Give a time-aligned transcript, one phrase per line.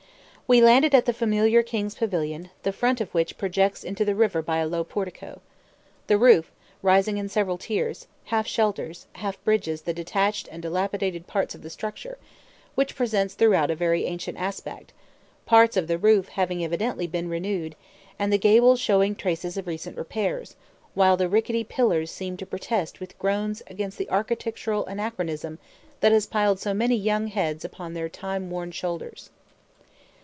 [0.51, 4.41] We landed at the familiar (king's) pavilion, the front of which projects into the river
[4.41, 5.39] by a low portico.
[6.07, 11.55] The roof, rising in several tiers, half shelters, half bridges the detached and dilapidated parts
[11.55, 12.17] of the structure,
[12.75, 14.91] which presents throughout a very ancient aspect,
[15.45, 17.77] parts of the roof having evidently been renewed,
[18.19, 20.57] and the gables showing traces of recent repairs,
[20.95, 25.59] while the rickety pillars seem to protest with groans against the architectural anachronism
[26.01, 29.29] that has piled so many young heads upon their time worn shoulders.